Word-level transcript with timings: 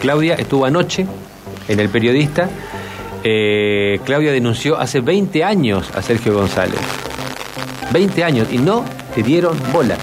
Claudia 0.00 0.34
estuvo 0.34 0.64
anoche 0.64 1.04
en 1.66 1.80
El 1.80 1.88
Periodista. 1.88 2.48
Eh, 3.24 3.98
Claudia 4.04 4.30
denunció 4.30 4.78
hace 4.78 5.00
20 5.00 5.42
años 5.42 5.90
a 5.92 6.02
Sergio 6.02 6.34
González. 6.34 6.78
20 7.92 8.22
años 8.22 8.46
y 8.52 8.58
no 8.58 8.84
le 9.16 9.24
dieron 9.24 9.58
bola. 9.72 9.96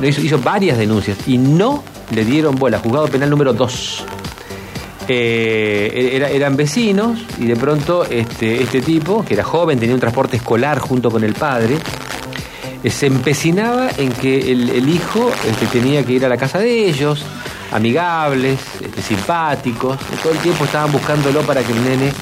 Hizo, 0.00 0.38
varias 0.38 0.78
denuncias 0.78 1.26
y 1.26 1.38
no 1.38 1.82
le 2.14 2.24
dieron 2.24 2.54
bola. 2.54 2.78
Juzgado 2.78 3.08
penal 3.08 3.30
número 3.30 3.52
2. 3.52 4.04
Eh, 5.08 6.30
eran 6.32 6.54
vecinos 6.56 7.18
y 7.36 7.46
de 7.46 7.56
pronto 7.56 8.04
este, 8.04 8.62
este 8.62 8.80
tipo, 8.80 9.24
que 9.24 9.34
era 9.34 9.42
joven, 9.42 9.80
tenía 9.80 9.96
un 9.96 10.00
transporte 10.00 10.36
escolar 10.36 10.78
junto 10.78 11.10
con 11.10 11.24
el 11.24 11.34
padre, 11.34 11.78
eh, 12.84 12.90
se 12.90 13.06
empecinaba 13.06 13.90
en 13.96 14.12
que 14.12 14.52
el, 14.52 14.88
hijo 14.88 15.32
este, 15.50 15.66
tenía 15.66 16.04
que 16.04 16.12
ir 16.12 16.24
a 16.24 16.28
la 16.28 16.36
casa 16.36 16.60
de 16.60 16.88
ellos, 16.88 17.24
amigables, 17.72 18.58
este, 18.80 19.02
simpáticos, 19.02 19.98
todo 20.22 20.32
el 20.32 20.38
tiempo 20.38 20.64
estaban 20.64 20.90
buscándolo 20.92 21.42
para 21.42 21.62
que 21.62 21.72
el 21.72 21.84
nene 21.84 22.12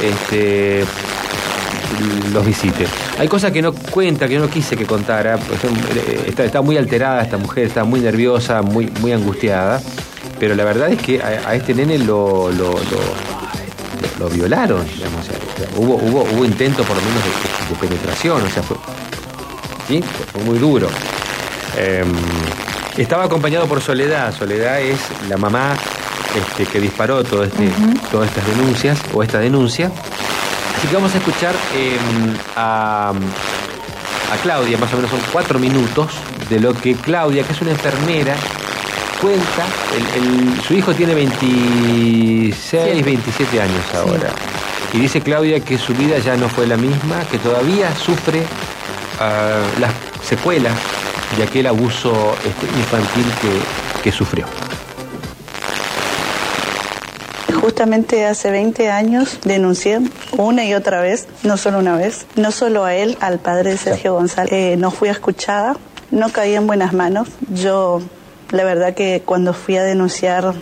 este, 0.00 0.84
los 2.32 2.44
visite. 2.44 2.86
Hay 3.18 3.28
cosas 3.28 3.52
que 3.52 3.62
no 3.62 3.72
cuenta, 3.72 4.28
que 4.28 4.38
no 4.38 4.48
quise 4.48 4.76
que 4.76 4.86
contara, 4.86 5.36
eh, 5.36 6.34
está, 6.36 6.62
muy 6.62 6.76
alterada 6.76 7.22
esta 7.22 7.38
mujer, 7.38 7.66
está 7.66 7.84
muy 7.84 8.00
nerviosa, 8.00 8.62
muy, 8.62 8.86
muy 9.00 9.12
angustiada, 9.12 9.80
pero 10.38 10.54
la 10.54 10.64
verdad 10.64 10.90
es 10.90 11.00
que 11.00 11.22
a, 11.22 11.54
este 11.54 11.74
nene 11.74 11.98
lo, 11.98 12.50
lo, 12.50 12.74
violaron, 14.30 14.84
hubo, 15.76 15.96
hubo, 15.96 16.22
hubo 16.22 16.44
intento 16.44 16.82
por 16.82 16.96
lo 16.96 17.02
menos 17.02 17.22
de, 17.68 17.86
penetración, 17.86 18.42
o 18.42 18.50
sea, 18.50 18.62
fue, 18.62 18.76
fue 20.32 20.42
muy 20.44 20.58
duro. 20.58 20.88
Em, 21.76 22.12
estaba 23.02 23.24
acompañado 23.24 23.66
por 23.66 23.80
Soledad. 23.80 24.34
Soledad 24.34 24.80
es 24.80 25.00
la 25.28 25.36
mamá 25.36 25.76
este, 26.36 26.66
que 26.66 26.80
disparó 26.80 27.24
todo 27.24 27.44
este, 27.44 27.70
todas 28.10 28.28
estas 28.28 28.46
denuncias 28.46 28.98
o 29.12 29.22
esta 29.22 29.38
denuncia. 29.40 29.90
Así 30.76 30.88
que 30.88 30.94
vamos 30.94 31.14
a 31.14 31.18
escuchar 31.18 31.54
em, 31.74 32.36
a, 32.56 33.12
Claudia, 34.42 34.76
más 34.78 34.92
o 34.92 34.96
menos 34.96 35.10
son 35.10 35.20
cuatro 35.32 35.58
minutos, 35.60 36.08
de 36.50 36.58
lo 36.58 36.74
que 36.74 36.94
Claudia, 36.96 37.44
que 37.44 37.52
es 37.52 37.60
una 37.62 37.70
enfermera, 37.70 38.34
cuenta. 39.20 39.64
su 40.66 40.74
hijo 40.74 40.92
tiene 40.92 41.14
26, 41.14 43.04
27 43.04 43.60
años 43.60 43.94
ahora. 43.94 44.30
Y 44.92 44.98
dice 44.98 45.20
Claudia 45.20 45.60
que 45.60 45.78
su 45.78 45.94
vida 45.94 46.18
ya 46.18 46.36
no 46.36 46.48
fue 46.48 46.66
la 46.66 46.76
misma, 46.76 47.24
que 47.30 47.38
todavía 47.38 47.94
sufre 47.94 48.42
ah, 49.20 49.62
las 49.78 49.92
secuelas 50.26 50.74
de 51.36 51.42
aquel 51.42 51.66
abuso 51.66 52.12
este, 52.46 52.66
infantil 52.66 53.24
que, 54.02 54.12
sufrió. 54.12 54.46
Justamente 57.60 58.26
hace 58.26 58.50
20 58.50 58.90
años 58.90 59.38
denuncié 59.44 60.00
una 60.36 60.66
y 60.66 60.74
otra 60.74 61.00
vez, 61.00 61.26
no 61.42 61.56
solo 61.56 61.78
una 61.78 61.96
vez, 61.96 62.26
no 62.36 62.52
solo 62.52 62.84
a 62.84 62.94
él, 62.94 63.16
al 63.20 63.38
padre 63.38 63.70
de 63.70 63.76
Sergio 63.78 64.12
González. 64.12 64.52
Eh, 64.52 64.76
no 64.78 64.90
fui 64.90 65.08
escuchada, 65.08 65.76
no 66.10 66.30
caí 66.30 66.54
en 66.54 66.66
buenas 66.66 66.92
manos. 66.92 67.28
Yo, 67.48 68.02
la 68.50 68.64
verdad 68.64 68.94
que 68.94 69.22
cuando 69.24 69.54
fui 69.54 69.78
a 69.78 69.82
denunciar 69.82 70.54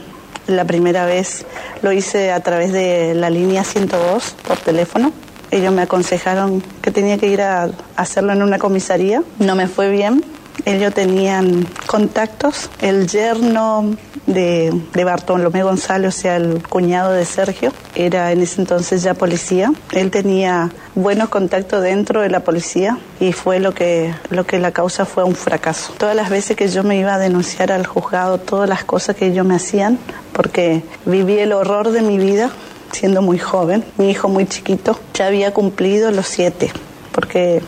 la 0.47 0.65
primera 0.65 1.05
vez, 1.05 1.45
lo 1.83 1.93
hice 1.93 2.31
a 2.31 2.41
través 2.41 2.73
de 2.73 3.15
la 3.15 3.31
línea 3.31 3.65
102 3.65 4.37
por 4.47 4.59
teléfono. 4.59 5.13
Ellos 5.51 5.73
me 5.73 5.83
aconsejaron 5.83 6.63
que 6.81 6.91
tenía 6.91 7.19
que 7.19 7.27
ir 7.27 7.43
a 7.43 7.69
hacerlo 7.97 8.33
en 8.33 8.43
una 8.43 8.59
comisaría. 8.59 9.23
No 9.39 9.55
me 9.55 9.67
fue 9.67 9.91
bien, 9.91 10.25
ellos 10.64 10.95
tenían 10.95 11.67
contactos. 11.86 12.70
El 12.81 13.08
yerno 13.08 13.97
de, 14.27 14.72
Bartolomé 15.05 15.62
González, 15.62 16.17
o 16.17 16.20
sea, 16.20 16.36
el 16.36 16.62
cuñado 16.67 17.12
de 17.12 17.25
Sergio, 17.25 17.72
era 17.95 18.33
en 18.33 18.42
ese 18.42 18.61
entonces 18.61 19.03
ya 19.03 19.14
policía. 19.14 19.73
Él 19.92 20.11
tenía 20.11 20.70
buenos 20.95 21.28
contactos 21.28 21.83
dentro 21.83 22.20
de 22.20 22.30
la 22.30 22.41
policía 22.41 22.98
y 23.20 23.33
fue 23.33 23.61
lo 23.61 23.73
que, 23.74 24.14
lo 24.30 24.45
que 24.45 24.58
la 24.58 24.73
causa 24.73 25.05
fue 25.05 25.24
un 25.24 25.35
fracaso. 25.35 25.92
Todas 25.98 26.17
las 26.17 26.30
veces 26.30 26.57
que 26.57 26.68
yo 26.68 26.85
me 26.85 26.96
iba 26.96 27.14
a 27.14 27.18
denunciar 27.18 27.73
al 27.73 27.86
juzgado, 27.86 28.39
todas 28.39 28.68
las 28.68 28.85
cosas 28.85 29.17
que 29.17 29.27
ellos 29.27 29.46
me 29.46 29.57
hacían, 29.57 29.98
porque 30.33 30.83
viví 31.05 31.39
el 31.39 31.52
horror 31.52 31.91
de 31.91 32.02
mi 32.02 32.18
vida 32.18 32.51
siendo 32.92 33.23
muy 33.23 33.39
joven, 33.39 33.85
mi 33.96 34.11
hijo 34.11 34.29
muy 34.29 34.46
chiquito, 34.46 34.98
ya 35.14 35.27
había 35.27 35.55
cumplido 35.55 36.11
los 36.11 36.27
siete, 36.27 36.70
porque 37.11 37.62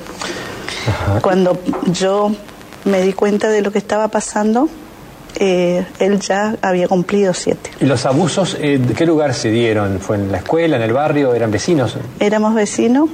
cuando 1.23 1.59
yo 1.87 2.31
me 2.84 3.03
di 3.03 3.12
cuenta 3.12 3.49
de 3.49 3.62
lo 3.62 3.72
que 3.72 3.78
estaba 3.78 4.09
pasando, 4.09 4.69
eh, 5.37 5.84
él 5.99 6.21
ya 6.21 6.56
había 6.62 6.87
cumplido 6.87 7.34
siete. 7.34 7.71
¿Y 7.81 7.87
los 7.87 8.06
abusos, 8.06 8.56
eh, 8.61 8.78
de 8.78 8.95
qué 8.95 9.06
lugar 9.06 9.34
se 9.34 9.50
dieron? 9.50 9.99
¿Fue 10.00 10.17
en 10.17 10.31
la 10.31 10.39
escuela, 10.39 10.77
en 10.77 10.83
el 10.83 10.93
barrio? 10.93 11.34
¿Eran 11.34 11.50
vecinos? 11.50 11.97
Éramos 12.21 12.55
vecinos, 12.55 13.09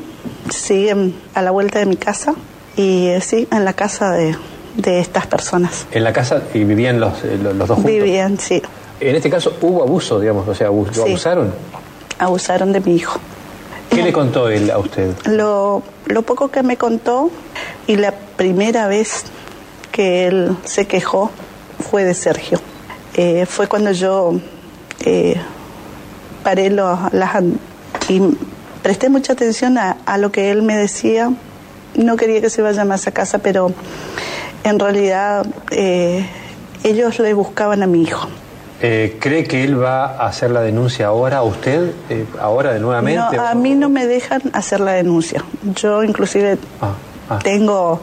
sí, 0.51 0.89
a 1.35 1.43
la 1.43 1.51
vuelta 1.51 1.79
de 1.79 1.87
mi 1.87 1.97
casa 1.97 2.35
y 2.77 3.09
eh, 3.09 3.21
sí, 3.21 3.49
en 3.51 3.65
la 3.65 3.73
casa 3.73 4.13
de, 4.13 4.37
estas 4.85 5.27
personas. 5.27 5.87
¿En 5.93 6.05
la 6.05 6.13
casa 6.13 6.43
y 6.55 6.65
vivían 6.65 7.01
los, 7.01 7.23
los, 7.25 7.57
dos 7.59 7.69
juntos? 7.69 7.85
Vivían, 7.85 8.39
sí. 8.39 8.63
En 8.99 9.17
este 9.17 9.29
caso 9.31 9.57
hubo 9.61 9.83
abuso, 9.83 10.21
digamos, 10.21 10.47
o 10.47 10.55
sea, 10.55 10.69
¿lo 10.69 11.03
abusaron? 11.03 11.53
Abusaron 12.19 12.73
de 12.73 12.81
mi 12.81 12.97
hijo. 12.97 13.19
¿Qué 13.91 14.03
le 14.03 14.13
contó 14.13 14.49
él 14.49 14.71
a 14.71 14.79
usted? 14.79 15.15
Lo, 15.27 15.83
lo 16.07 16.23
poco 16.23 16.49
que 16.49 16.63
me 16.63 16.77
contó 16.77 17.31
y 17.87 17.97
la 17.97 18.13
primera 18.13 18.87
vez 18.87 19.25
que 19.91 20.27
él 20.27 20.57
se 20.65 20.87
quejó 20.87 21.31
fue 21.81 22.05
de 22.05 22.15
Sergio. 22.15 22.61
Eh, 23.15 23.47
fue 23.47 23.67
cuando 23.67 23.93
yo 23.93 24.35
eh, 25.05 25.37
paré 26.43 26.71
los, 26.71 27.13
las, 27.13 27.43
y 28.09 28.21
presté 28.83 29.09
mucha 29.09 29.33
atención 29.33 29.79
a, 29.79 30.19
lo 30.19 30.31
que 30.31 30.51
él 30.51 30.63
me 30.63 30.77
decía. 30.77 31.33
No 31.95 32.17
quería 32.17 32.41
que 32.41 32.51
se 32.51 32.63
vaya 32.63 32.85
más 32.85 33.07
a 33.07 33.13
casa, 33.13 33.39
pero 33.39 33.73
en 34.63 34.79
realidad 34.79 35.45
eh, 35.71 36.25
ellos 36.85 37.19
le 37.19 37.35
buscaban 37.35 37.83
a 37.83 37.87
mi 37.87 38.03
hijo. 38.03 38.29
¿Cree 38.81 39.45
que 39.45 39.63
él 39.63 39.79
va 39.79 40.07
a 40.07 40.29
hacer 40.29 40.51
la 40.53 40.63
denuncia 40.63 41.09
ahora 41.09 41.39
a 41.39 41.43
usted, 41.43 41.93
ahora 42.41 42.73
de 42.73 42.81
nuevamente? 42.81 43.37
No, 43.37 43.47
a 43.47 43.55
mí 43.55 43.75
no 43.75 43.91
me 43.91 44.07
dejan 44.07 44.41
hacer 44.55 44.81
la 44.81 44.93
denuncia. 44.93 45.45
Yo 45.75 46.03
inclusive 46.03 46.57
ah, 46.81 46.95
ah. 47.29 47.39
tengo 47.43 48.01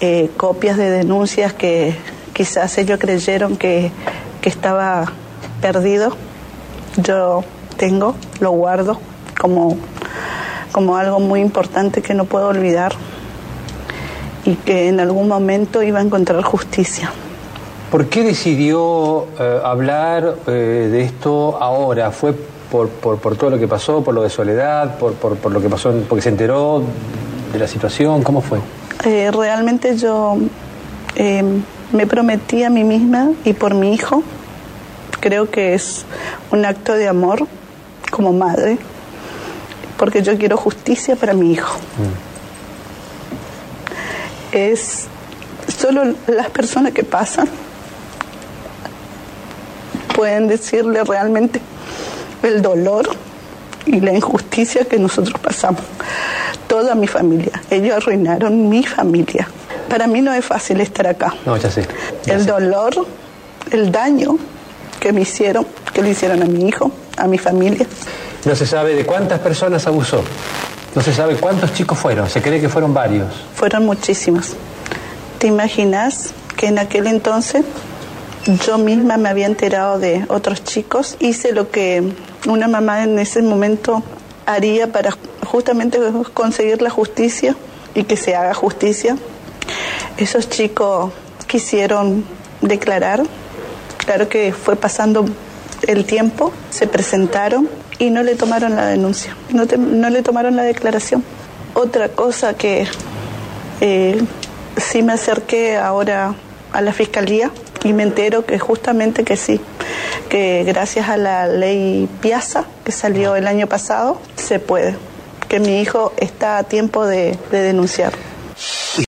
eh, 0.00 0.30
copias 0.36 0.78
de 0.78 0.90
denuncias 0.90 1.52
que 1.52 1.94
quizás 2.32 2.78
ellos 2.78 2.98
creyeron 2.98 3.56
que, 3.56 3.92
estaba 4.42 5.04
perdido. 5.60 6.16
Yo 6.96 7.44
tengo, 7.76 8.14
lo 8.40 8.52
guardo 8.52 8.98
como, 9.38 9.76
como 10.72 10.96
algo 10.96 11.20
muy 11.20 11.40
importante 11.40 12.00
que 12.00 12.14
no 12.14 12.24
puedo 12.24 12.48
olvidar 12.48 12.92
y 14.46 14.54
que 14.54 14.88
en 14.88 14.98
algún 14.98 15.28
momento 15.28 15.82
iba 15.82 15.98
a 15.98 16.02
encontrar 16.02 16.42
justicia. 16.42 17.12
¿Por 17.90 18.06
qué 18.06 18.22
decidió 18.22 19.26
eh, 19.38 19.60
hablar 19.62 20.36
eh, 20.46 20.88
de 20.90 21.02
esto 21.02 21.58
ahora? 21.60 22.10
¿Fue 22.10 22.32
por, 22.32 22.88
por, 22.88 23.18
por, 23.18 23.36
todo 23.36 23.50
lo 23.50 23.58
que 23.58 23.68
pasó, 23.68 24.02
por 24.02 24.14
lo 24.14 24.22
de 24.22 24.30
Soledad, 24.30 24.96
por, 24.96 25.12
por, 25.12 25.36
por 25.36 25.52
lo 25.52 25.60
que 25.60 25.68
pasó, 25.68 25.92
porque 26.08 26.22
se 26.22 26.30
enteró 26.30 26.82
de 27.52 27.58
la 27.58 27.66
situación? 27.66 28.22
¿Cómo 28.22 28.40
fue? 28.40 28.60
Eh, 29.04 29.30
realmente 29.30 29.96
yo 29.96 30.36
eh, 31.14 31.42
me 31.92 32.06
prometí 32.06 32.64
a 32.64 32.70
mí 32.70 32.84
misma 32.84 33.30
y 33.44 33.54
por 33.54 33.74
mi 33.74 33.94
hijo, 33.94 34.22
creo 35.20 35.50
que 35.50 35.74
es 35.74 36.04
un 36.50 36.64
acto 36.64 36.92
de 36.92 37.08
amor 37.08 37.46
como 38.10 38.32
madre, 38.32 38.78
porque 39.96 40.22
yo 40.22 40.36
quiero 40.36 40.56
justicia 40.56 41.16
para 41.16 41.32
mi 41.32 41.52
hijo. 41.52 41.78
Mm. 44.52 44.56
Es 44.56 45.06
solo 45.68 46.14
las 46.26 46.50
personas 46.50 46.92
que 46.92 47.04
pasan 47.04 47.48
pueden 50.14 50.48
decirle 50.48 51.02
realmente 51.04 51.60
el 52.42 52.60
dolor 52.60 53.08
y 53.86 54.00
la 54.00 54.12
injusticia 54.12 54.84
que 54.84 54.98
nosotros 54.98 55.40
pasamos 55.40 55.80
toda 56.90 57.00
mi 57.00 57.06
familia. 57.06 57.52
Ellos 57.70 57.94
arruinaron 57.94 58.68
mi 58.68 58.82
familia. 58.84 59.46
Para 59.88 60.08
mí 60.08 60.20
no 60.22 60.32
es 60.32 60.44
fácil 60.44 60.80
estar 60.80 61.06
acá. 61.06 61.32
No, 61.46 61.56
ya 61.56 61.70
sé. 61.70 61.86
el 62.26 62.44
dolor, 62.44 63.06
el 63.70 63.92
daño 63.92 64.36
que 64.98 65.12
me 65.12 65.20
hicieron, 65.20 65.64
que 65.92 66.02
le 66.02 66.10
hicieron 66.10 66.42
a 66.42 66.46
mi 66.46 66.66
hijo, 66.66 66.90
a 67.16 67.28
mi 67.28 67.38
familia. 67.38 67.86
No 68.44 68.56
se 68.56 68.66
sabe 68.66 68.96
de 68.96 69.06
cuántas 69.06 69.38
personas 69.38 69.86
abusó. 69.86 70.24
No 70.96 71.00
se 71.00 71.12
sabe 71.14 71.36
cuántos 71.36 71.72
chicos 71.74 71.96
fueron. 71.96 72.28
Se 72.28 72.42
cree 72.42 72.60
que 72.60 72.68
fueron 72.68 72.92
varios. 72.92 73.28
Fueron 73.54 73.86
muchísimos. 73.86 74.54
¿Te 75.38 75.46
imaginas 75.46 76.32
que 76.56 76.66
en 76.66 76.80
aquel 76.80 77.06
entonces 77.06 77.64
yo 78.66 78.78
misma 78.78 79.16
me 79.16 79.28
había 79.28 79.46
enterado 79.46 80.00
de 80.00 80.24
otros 80.28 80.64
chicos? 80.64 81.16
Hice 81.20 81.52
lo 81.52 81.70
que 81.70 82.02
una 82.48 82.66
mamá 82.66 83.04
en 83.04 83.16
ese 83.20 83.42
momento 83.42 84.02
haría 84.44 84.90
para 84.90 85.10
justamente 85.50 85.98
conseguir 86.32 86.80
la 86.80 86.90
justicia 86.90 87.56
y 87.94 88.04
que 88.04 88.16
se 88.16 88.36
haga 88.36 88.54
justicia. 88.54 89.16
Esos 90.16 90.48
chicos 90.48 91.12
quisieron 91.48 92.24
declarar, 92.60 93.24
claro 93.98 94.28
que 94.28 94.52
fue 94.52 94.76
pasando 94.76 95.24
el 95.88 96.04
tiempo, 96.04 96.52
se 96.70 96.86
presentaron 96.86 97.68
y 97.98 98.10
no 98.10 98.22
le 98.22 98.36
tomaron 98.36 98.76
la 98.76 98.86
denuncia, 98.86 99.36
no, 99.52 99.64
no 99.76 100.10
le 100.10 100.22
tomaron 100.22 100.54
la 100.54 100.62
declaración. 100.62 101.24
Otra 101.74 102.10
cosa 102.10 102.54
que 102.54 102.86
eh, 103.80 104.22
sí 104.76 105.02
me 105.02 105.14
acerqué 105.14 105.76
ahora 105.76 106.34
a 106.72 106.80
la 106.80 106.92
fiscalía 106.92 107.50
y 107.82 107.92
me 107.92 108.04
entero 108.04 108.44
que 108.44 108.58
justamente 108.58 109.24
que 109.24 109.36
sí, 109.36 109.60
que 110.28 110.62
gracias 110.64 111.08
a 111.08 111.16
la 111.16 111.48
ley 111.48 112.08
Piazza 112.20 112.66
que 112.84 112.92
salió 112.92 113.34
el 113.34 113.48
año 113.48 113.66
pasado, 113.66 114.20
se 114.36 114.58
puede, 114.58 114.96
que 115.50 115.58
mi 115.58 115.80
hijo 115.80 116.12
está 116.16 116.58
a 116.58 116.62
tiempo 116.62 117.04
de, 117.04 117.36
de 117.50 117.62
denunciar. 117.62 118.12